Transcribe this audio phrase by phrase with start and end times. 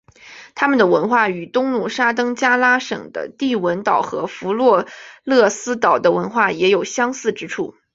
[0.55, 4.87] 他们的文化与东努沙登加拉省的帝汶岛和弗洛
[5.23, 7.75] 勒斯岛的文化也有相似之处。